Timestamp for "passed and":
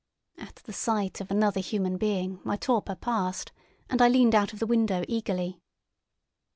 2.95-4.01